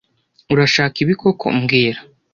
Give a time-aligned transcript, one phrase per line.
[0.53, 1.99] Urashaka ibi koko mbwira